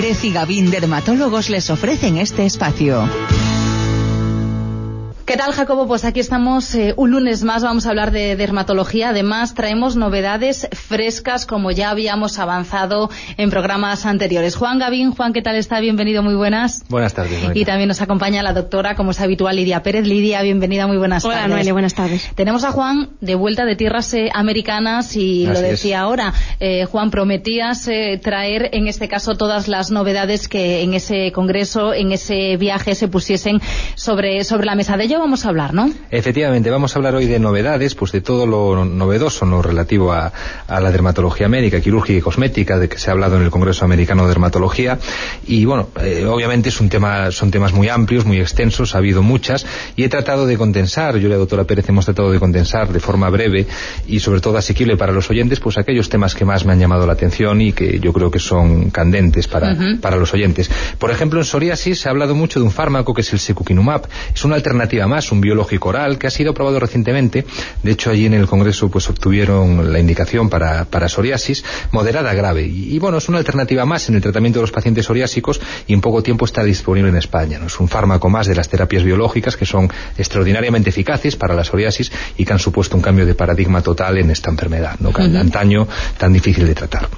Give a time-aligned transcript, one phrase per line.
[0.00, 3.06] Pérez y Gavín Dermatólogos les ofrecen este espacio.
[5.30, 5.86] ¿Qué tal, Jacobo?
[5.86, 9.10] Pues aquí estamos eh, un lunes más, vamos a hablar de dermatología.
[9.10, 14.56] Además, traemos novedades frescas, como ya habíamos avanzado en programas anteriores.
[14.56, 15.78] Juan Gavín, Juan, ¿qué tal está?
[15.78, 16.82] Bienvenido, muy buenas.
[16.88, 17.44] Buenas tardes.
[17.54, 20.04] Y también nos acompaña la doctora, como es habitual, Lidia Pérez.
[20.04, 21.50] Lidia, bienvenida, muy buenas Hola, tardes.
[21.50, 22.28] Noelia, buenas tardes.
[22.34, 25.70] Tenemos a Juan de vuelta de tierras eh, americanas y Así lo es.
[25.70, 26.34] decía ahora.
[26.58, 31.94] Eh, Juan, prometías eh, traer, en este caso, todas las novedades que en ese congreso,
[31.94, 33.60] en ese viaje, se pusiesen
[33.94, 34.96] sobre, sobre la mesa.
[34.96, 35.90] De ello vamos a hablar, ¿no?
[36.10, 40.32] Efectivamente, vamos a hablar hoy de novedades, pues de todo lo novedoso, lo relativo a,
[40.66, 43.84] a la dermatología médica, quirúrgica y cosmética, de que se ha hablado en el Congreso
[43.84, 44.98] Americano de Dermatología.
[45.46, 49.22] Y bueno, eh, obviamente es un tema, son temas muy amplios, muy extensos, ha habido
[49.22, 49.66] muchas,
[49.96, 53.00] y he tratado de condensar, yo y la doctora Pérez hemos tratado de condensar de
[53.00, 53.66] forma breve
[54.06, 57.06] y sobre todo asequible para los oyentes, pues aquellos temas que más me han llamado
[57.06, 60.70] la atención y que yo creo que son candentes para, para los oyentes.
[60.98, 64.06] Por ejemplo, en psoriasis se ha hablado mucho de un fármaco que es el secukinumab.
[64.34, 67.44] Es una alternativa más, un biológico oral que ha sido aprobado recientemente.
[67.82, 72.62] De hecho, allí en el Congreso pues obtuvieron la indicación para, para psoriasis moderada grave.
[72.66, 75.92] Y, y, bueno, es una alternativa más en el tratamiento de los pacientes psoriásicos y
[75.92, 77.58] en poco tiempo está disponible en España.
[77.58, 77.66] ¿no?
[77.66, 82.10] Es un fármaco más de las terapias biológicas que son extraordinariamente eficaces para la psoriasis
[82.38, 85.12] y que han supuesto un cambio de paradigma total en esta enfermedad, ¿no?
[85.12, 85.36] que Ujú.
[85.36, 85.88] antaño
[86.18, 87.08] tan difícil de tratar.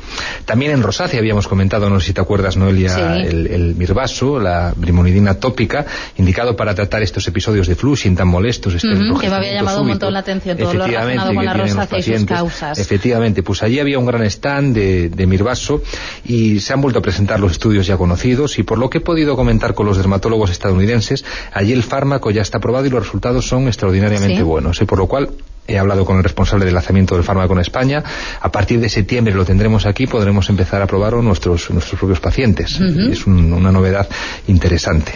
[0.44, 3.00] También en rosácea habíamos comentado, no sé si te acuerdas, Noelia, Sí.
[3.28, 5.84] el, el mirvaso, la brimonidina tópica,
[6.16, 9.82] indicado para tratar estos episodios de flushing tan molestos, este Ujú, que me había llamado
[9.82, 12.78] un montón la atención, todo lo Efectivamente, relacionado con la rosácea y sus causas.
[12.78, 15.82] Efectivamente, pues allí había un gran stand de, de mirvaso
[16.24, 19.00] y se han vuelto a presentar los estudios ya conocidos y por lo que he
[19.00, 23.46] podido comentar con los dermatólogos estadounidenses, allí el fármaco ya está aprobado y los resultados
[23.48, 24.42] son extraordinariamente Sí.
[24.42, 24.80] buenos.
[24.80, 25.30] Y por lo cual
[25.64, 28.02] He hablado con el responsable del lanzamiento del fármaco en España.
[28.40, 32.80] A partir de septiembre lo tendremos aquí, podremos empezar a probarlo nuestros, nuestros propios pacientes.
[32.80, 34.08] Es un- una novedad
[34.48, 35.12] interesante.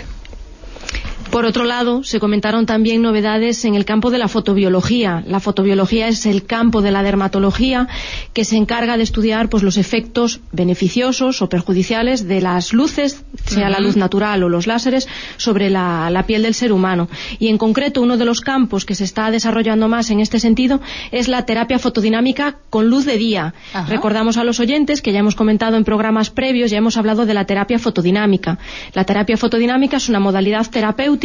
[1.30, 5.22] Por otro lado, se comentaron también novedades en el campo de la fotobiología.
[5.26, 7.88] La fotobiología es el campo de la dermatología
[8.32, 13.68] que se encarga de estudiar pues, los efectos beneficiosos o perjudiciales de las luces, sea
[13.70, 17.08] la luz natural o los láseres, sobre la, la piel del ser humano.
[17.38, 20.80] Y en concreto, uno de los campos que se está desarrollando más en este sentido
[21.10, 23.54] es la terapia fotodinámica con luz de día.
[23.88, 27.34] Recordamos a los oyentes que ya hemos comentado en programas previos, ya hemos hablado de
[27.34, 28.58] la terapia fotodinámica.
[28.94, 31.15] La terapia fotodinámica es una modalidad terapéutica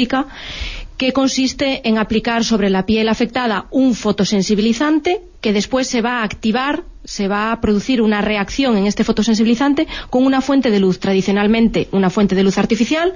[0.98, 6.24] que consiste en aplicar sobre la piel afectada un fotosensibilizante que después se va a
[6.24, 11.00] activar, se va a producir una reacción en este fotosensibilizante con una fuente de luz,
[11.00, 13.14] tradicionalmente una fuente de luz artificial,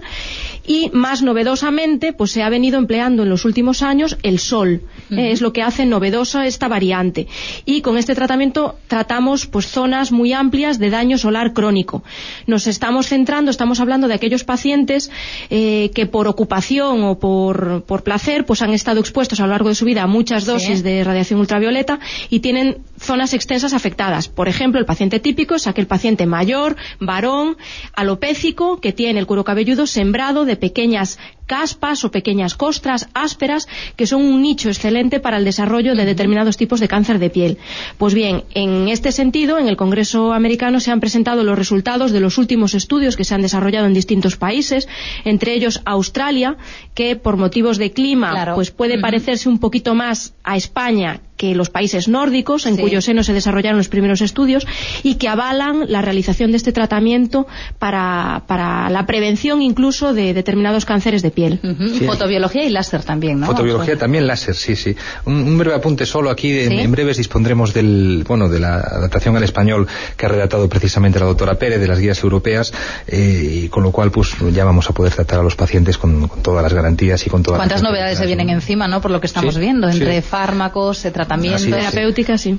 [0.68, 4.82] y más novedosamente, pues se ha venido empleando en los últimos años el sol.
[5.12, 7.28] Eh, es lo que hace novedosa esta variante.
[7.66, 12.04] Y con este tratamiento tratamos pues zonas muy amplias de daño solar crónico.
[12.48, 15.12] Nos estamos centrando, estamos hablando de aquellos pacientes
[15.52, 19.70] eh, que por ocupación o por, por placer pues han estado expuestos a lo largo
[19.70, 20.52] de su vida a muchas Sí.
[20.52, 24.28] dosis de radiación ultravioleta y tienen zonas extensas afectadas.
[24.28, 27.58] Por ejemplo, el paciente típico es aquel paciente mayor, varón,
[27.96, 34.08] alopécico, que tiene el cuero cabelludo sembrado de pequeñas caspas o pequeñas costras ásperas que
[34.08, 37.58] son un nicho excelente para el desarrollo de determinados tipos de cáncer de piel.
[37.98, 42.20] Pues bien, en este sentido, en el Congreso americano se han presentado los resultados de
[42.20, 44.88] los últimos estudios que se han desarrollado en distintos países,
[45.24, 46.58] entre ellos Australia,
[46.94, 48.56] que por motivos de clima Claro.
[48.56, 52.82] pues puede parecerse un poquito más a España que los países nórdicos, en Sí.
[52.82, 54.66] cuyo seno se desarrollaron los primeros estudios,
[55.04, 57.46] y que avalan la realización de este tratamiento
[57.80, 61.60] para, para la prevención incluso de determinados cánceres de piel.
[61.98, 62.06] Sí.
[62.06, 63.48] Fotobiología y láser también, ¿no?
[63.48, 64.96] Fotobiología también láser, sí, sí.
[65.26, 66.58] Un, un breve apunte solo aquí.
[66.60, 66.80] En, Sí.
[66.80, 71.26] en breves dispondremos del, bueno, de la adaptación al español que ha redactado precisamente la
[71.26, 72.74] doctora Pérez de las guías europeas,
[73.08, 76.28] eh, y con lo cual, pues, ya vamos a poder tratar a los pacientes con,
[76.28, 79.02] con todas las garantías y con todas ¿Cuántas las novedades se vienen encima, no?
[79.02, 80.28] Por lo que estamos Sí, viendo, entre sí.
[80.28, 81.25] fármacos, tratamientos.
[81.60, 81.70] Sí.
[81.72, 82.58] Terapéutica, sí.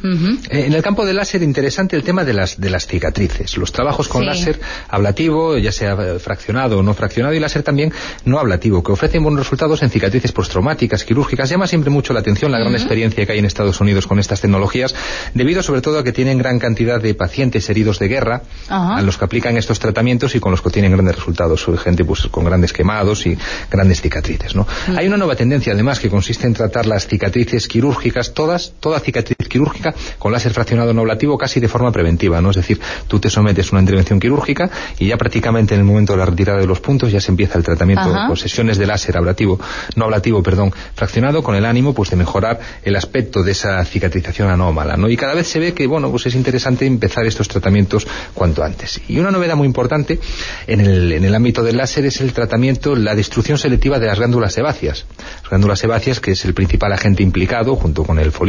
[0.50, 3.56] Eh, En el campo del láser, interesante el tema de las, de las cicatrices.
[3.56, 4.26] Los trabajos con Sí.
[4.26, 7.92] láser ablativo, ya sea eh, fraccionado o no fraccionado, y láser también
[8.24, 11.48] no ablativo, que ofrecen buenos resultados en cicatrices postraumáticas, quirúrgicas.
[11.50, 14.40] Llama siempre mucho la atención la gran experiencia que hay en Estados Unidos con estas
[14.40, 14.94] tecnologías,
[15.34, 19.16] debido sobre todo a que tienen gran cantidad de pacientes heridos de guerra, a los
[19.18, 21.66] que aplican estos tratamientos y con los que tienen grandes resultados.
[21.82, 23.36] Gente pues, con grandes quemados y
[23.70, 24.54] grandes cicatrices.
[24.54, 24.66] ¿no?
[24.96, 29.00] Hay una nueva tendencia, además, que consiste en tratar las cicatrices quirúrgicas, todas todas, toda
[29.00, 32.50] cicatriz quirúrgica con láser fraccionado no ablativo casi de forma preventiva, ¿no?
[32.50, 36.12] Es decir, tú te sometes a una intervención quirúrgica y ya prácticamente en el momento
[36.12, 39.16] de la retirada de los puntos ya se empieza el tratamiento con sesiones de láser
[39.16, 39.60] ablativo,
[39.96, 44.50] no ablativo, perdón, fraccionado con el ánimo pues de mejorar el aspecto de esa cicatrización
[44.50, 45.08] anómala, ¿no?
[45.08, 49.00] Y cada vez se ve que, bueno, pues es interesante empezar estos tratamientos cuanto antes.
[49.08, 50.18] Y una novedad muy importante
[50.66, 54.18] en el, en el ámbito del láser es el tratamiento, la destrucción selectiva de las
[54.18, 55.04] glándulas sebáceas.
[55.42, 58.45] Las glándulas sebáceas, que es el principal agente implicado, junto con el folículo,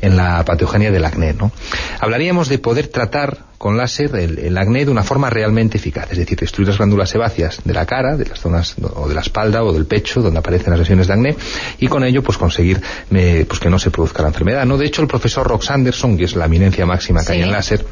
[0.00, 1.52] en la patogenia del acné, ¿no?
[2.00, 6.38] Hablaríamos de poder tratar con láser el, acné de una forma realmente eficaz, es decir,
[6.38, 9.72] destruir las glándulas sebáceas de la cara, de las zonas o de la espalda o
[9.72, 11.36] del pecho donde aparecen las lesiones de acné
[11.78, 12.80] y con ello pues conseguir
[13.10, 14.66] eh, pues que no se produzca la enfermedad.
[14.66, 14.76] ¿no?
[14.76, 17.84] De hecho, el profesor Rox Anderson, que es la eminencia máxima que hay en láser,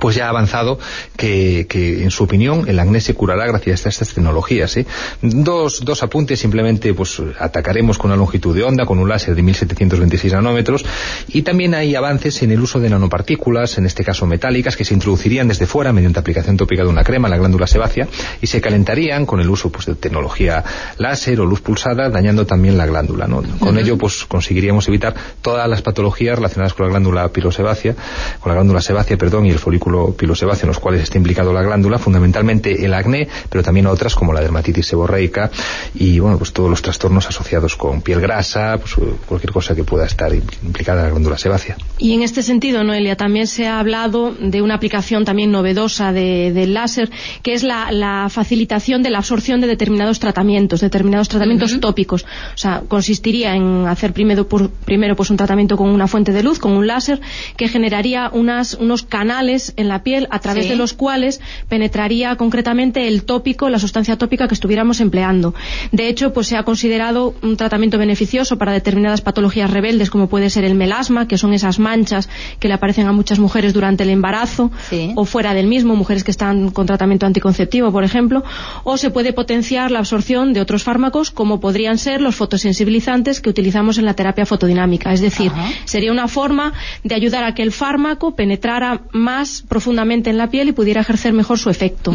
[0.00, 0.78] pues ya ha avanzado
[1.16, 1.66] que,
[2.02, 4.76] en su opinión el acné se curará gracias a estas tecnologías.
[4.76, 4.86] ¿eh?
[5.22, 9.42] Dos, dos apuntes simplemente pues atacaremos con una longitud de onda con un láser de
[9.42, 10.84] 1726 nanómetros
[11.28, 14.94] y también hay avances en el uso de nanopartículas, en este caso metálicas, que se
[14.94, 18.08] introducirían desde fuera mediante aplicación tópica de una crema en la glándula sebácea
[18.40, 20.64] y se calentarían con el uso pues, de tecnología
[20.98, 23.26] láser o luz pulsada dañando también la glándula.
[23.26, 23.42] ¿no?
[23.58, 27.94] Con ello pues conseguiríamos evitar todas las patologías relacionadas con la glándula pilosebácea,
[28.40, 31.62] con la glándula sebácea, perdón, y el folículo pilosebáceo en los cuales está implicado la
[31.62, 35.50] glándula, fundamentalmente el acné, pero también otras como la dermatitis seborreica
[35.94, 38.94] y bueno, pues todos los trastornos asociados con piel grasa, pues
[39.26, 41.76] cualquier cosa que pueda estar implicada en la glándula sebácea.
[41.98, 46.74] Y en este sentido, Noelia, también se ha hablado de una aplicación también novedosa del
[46.74, 47.10] láser,
[47.42, 52.24] que es la, facilitación de la absorción de determinados tratamientos, determinados tratamientos tópicos.
[52.54, 54.46] O sea, consistiría en hacer primero,
[54.84, 57.20] primero pues un tratamiento con una fuente de luz, con un láser,
[57.56, 63.08] que generaría unas, unos canales en la piel a través de los cuales penetraría concretamente
[63.08, 65.54] el tópico, la sustancia tópica que estuviéramos empleando.
[65.92, 70.50] De hecho, pues se ha considerado un tratamiento beneficioso para determinadas patologías rebeldes como puede
[70.50, 72.28] ser el melasma, que son esas manchas
[72.58, 74.70] que le aparecen a muchas mujeres durante el embarazo
[75.14, 78.44] o fuera del mismo, mujeres que están con tratamiento anticonceptivo, por ejemplo,
[78.84, 83.50] o se puede potenciar la absorción de otros fármacos como podrían ser los fotosensibilizantes que
[83.50, 85.12] utilizamos en la terapia fotodinámica.
[85.12, 85.52] Es decir,
[85.84, 86.72] sería una forma
[87.04, 91.32] de ayudar a que el fármaco penetrara más profundamente en la piel y pudiera ejercer
[91.32, 92.12] mejor su efecto.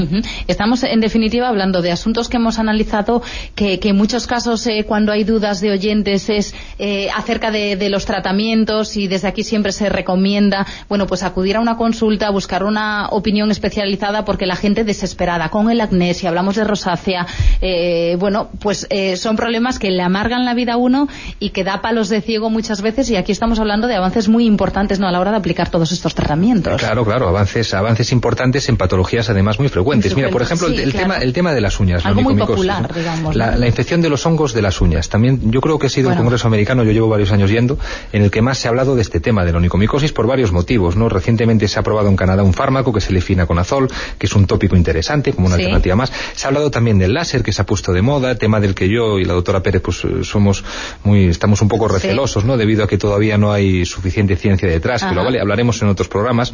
[0.47, 3.21] Estamos, en definitiva, hablando de asuntos que hemos analizado,
[3.55, 8.05] que, en muchos casos, eh, cuando hay dudas de oyentes, es eh, acerca de, los
[8.05, 13.09] tratamientos y desde aquí siempre se recomienda, bueno, pues acudir a una consulta, buscar una
[13.09, 17.27] opinión especializada, porque la gente desesperada con el acné, si hablamos de rosácea,
[17.61, 18.87] eh, bueno, pues
[19.17, 21.07] son problemas que le amargan la vida a uno
[21.39, 24.45] y que da palos de ciego muchas veces y aquí estamos hablando de avances muy
[24.45, 25.07] importantes ¿no?
[25.07, 26.79] a la hora de aplicar todos estos tratamientos.
[26.79, 30.15] Claro, claro, avances, avances importantes en patologías además muy frecuentes.
[30.15, 32.05] Mira, por ejemplo, el, tema, el tema de las uñas.
[32.05, 33.35] Algo muy popular, digamos.
[33.35, 35.09] La, infección de los hongos de las uñas.
[35.09, 37.77] También, yo creo que he sido el Congreso Americano, yo llevo varios años yendo,
[38.11, 40.51] en el que más se ha hablado de este tema, de la onicomicosis, por varios
[40.51, 41.09] motivos, ¿no?
[41.09, 44.27] Recientemente se ha aprobado en Canadá un fármaco que se le fina con azol, que
[44.27, 46.11] es un tópico interesante, como una alternativa más.
[46.35, 48.89] Se ha hablado también del láser, que se ha puesto de moda, tema del que
[48.89, 50.63] yo y la doctora Pérez, pues eh, somos
[51.03, 52.57] muy, estamos un poco recelosos, ¿no?
[52.57, 56.07] Debido a que todavía no hay suficiente ciencia detrás, que lo vale, hablaremos en otros
[56.07, 56.53] programas.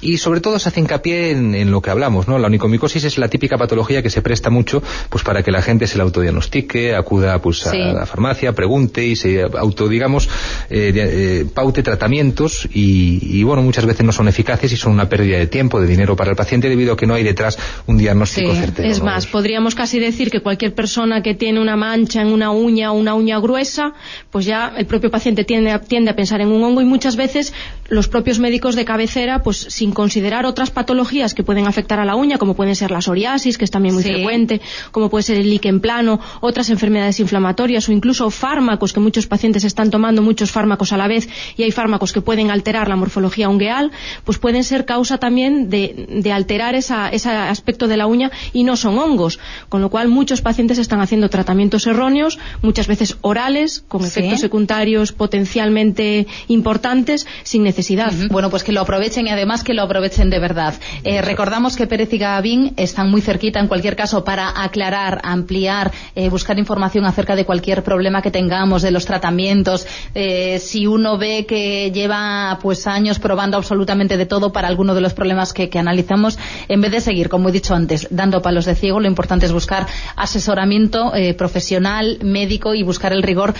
[0.00, 2.38] Y sobre todo se hace hincapié en, lo que hablamos, ¿no?
[2.38, 5.86] La onicomicosis es la típica patología que se presta mucho pues para que la gente
[5.86, 10.28] se la autodiagnostique, acuda pues a la farmacia, pregunte y se auto, digamos,
[10.70, 15.38] eh, eh, paute tratamientos y, bueno, muchas veces no son eficaces y son una pérdida
[15.38, 18.54] de tiempo, de dinero para el paciente debido a que no hay detrás un diagnóstico
[18.54, 18.88] certero.
[18.88, 22.92] Es más, podríamos casi decir que cualquier persona que tiene una mancha en una uña
[22.92, 23.92] o una uña gruesa,
[24.30, 27.52] pues ya el propio paciente tiende, tiende a pensar en un hongo y muchas veces
[27.88, 32.16] los propios médicos de cabecera, pues sin considerar otras patologías que pueden afectar a la
[32.16, 34.60] uña, como pueden ser la psoriasis, que es también muy frecuente,
[34.90, 39.64] como puede ser el líquen plano, otras enfermedades inflamatorias o incluso fármacos que muchos pacientes
[39.64, 43.48] están tomando muchos fármacos a la vez y hay fármacos que pueden alterar la morfología
[43.48, 43.90] ungueal,
[44.24, 48.98] pues pueden ser causa también de, alterar ese aspecto de la uña y no son
[48.98, 54.40] hongos, con lo cual muchos pacientes están haciendo tratamientos erróneos, muchas veces orales, con efectos
[54.40, 58.12] secundarios potencialmente importantes, sin necesidad.
[58.30, 60.74] Bueno, pues que lo aprovechen y además que lo aprovechen de verdad.
[61.04, 65.92] Eh, recordamos que Pérez y Gavín están muy cerquita, en cualquier caso, para aclarar, ampliar,
[66.14, 69.86] eh, buscar información acerca de cualquier problema que tengamos, de los tratamientos.
[70.14, 75.00] Eh, si uno ve que lleva pues años probando absolutamente de todo para alguno de
[75.00, 78.74] los problemas que, analizamos, en vez de seguir, como he dicho antes, dando palos de
[78.74, 83.54] ciego, lo importante es buscar asesoramiento profesional, médico y buscar el rigor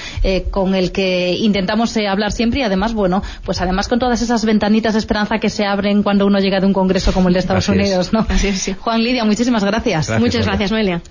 [0.50, 4.94] con el que intentamos hablar siempre y además, bueno, pues además con todas esas ventanitas
[4.94, 7.68] de esperanza que se abren cuando uno llega de un congreso como el de Estados
[7.68, 8.24] Unidos, ¿no?
[8.30, 8.74] Así es, sí.
[8.80, 10.08] Juan Lidia, muchísimas gracias.
[10.18, 11.02] Muchas gracias, Noelia.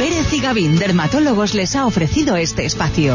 [0.00, 3.14] Pérez y Gavín, dermatólogos, les ha ofrecido este espacio.